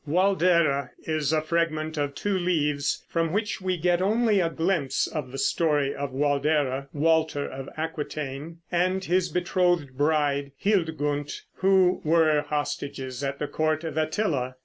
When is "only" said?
4.01-4.39